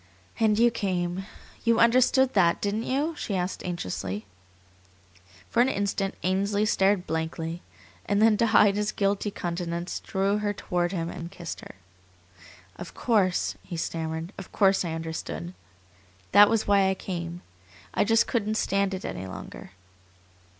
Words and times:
"And 0.39 0.57
you 0.57 0.71
came. 0.71 1.27
You 1.63 1.77
understood 1.79 2.33
that, 2.33 2.59
didn't 2.59 2.85
you?" 2.85 3.13
she 3.15 3.35
asked 3.35 3.63
anxiously. 3.63 4.25
For 5.47 5.61
an 5.61 5.69
instant 5.69 6.15
Ainsley 6.23 6.65
stared 6.65 7.05
blankly, 7.05 7.61
and 8.07 8.19
then 8.19 8.35
to 8.37 8.47
hide 8.47 8.77
his 8.77 8.91
guilty 8.91 9.29
countenance 9.29 9.99
drew 9.99 10.39
her 10.39 10.53
toward 10.53 10.91
him 10.91 11.11
and 11.11 11.29
kissed 11.29 11.59
her. 11.61 11.75
"Of 12.77 12.95
course," 12.95 13.57
he 13.61 13.77
stammered 13.77 14.33
"of 14.39 14.51
course 14.51 14.83
I 14.83 14.93
understood. 14.93 15.53
That 16.31 16.49
was 16.49 16.65
why 16.65 16.89
I 16.89 16.95
came. 16.95 17.43
I 17.93 18.03
just 18.03 18.25
couldn't 18.25 18.55
stand 18.55 18.95
it 18.95 19.05
any 19.05 19.27
longer." 19.27 19.73